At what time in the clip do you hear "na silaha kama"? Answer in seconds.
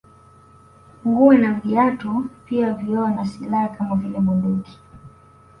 3.09-3.95